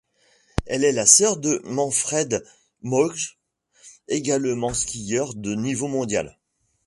[0.65, 2.43] Elle est la soeur de Manfred
[2.81, 3.19] Mölgg,
[4.07, 6.39] également skieur de niveau mondial.